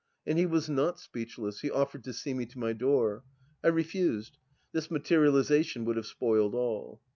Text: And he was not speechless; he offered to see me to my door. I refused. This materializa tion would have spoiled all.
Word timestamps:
And 0.25 0.39
he 0.39 0.47
was 0.47 0.67
not 0.67 0.99
speechless; 0.99 1.61
he 1.61 1.69
offered 1.69 2.03
to 2.05 2.11
see 2.13 2.33
me 2.33 2.47
to 2.47 2.57
my 2.57 2.73
door. 2.73 3.23
I 3.63 3.67
refused. 3.67 4.39
This 4.71 4.87
materializa 4.87 5.63
tion 5.63 5.85
would 5.85 5.95
have 5.97 6.07
spoiled 6.07 6.55
all. 6.55 6.99